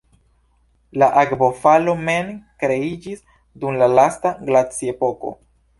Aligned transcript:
La 1.03 1.09
akvofalo 1.21 1.95
mem 2.09 2.33
kreiĝis 2.65 3.23
dum 3.65 3.79
la 3.85 3.95
lasta 3.97 4.35
glaciepoko. 4.51 5.41